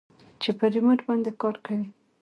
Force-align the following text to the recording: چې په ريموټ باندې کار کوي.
چې 0.41 0.49
په 0.57 0.65
ريموټ 0.73 0.99
باندې 1.07 1.31
کار 1.41 1.55
کوي. 1.65 1.87